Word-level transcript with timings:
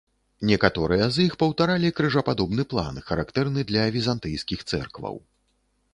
Некаторыя 0.51 1.09
з 1.17 1.25
іх 1.25 1.35
паўтаралі 1.43 1.93
крыжападобны 1.99 2.63
план, 2.73 2.95
характэрны 3.11 3.59
для 3.73 3.83
візантыйскіх 3.99 4.59
цэркваў. 4.71 5.15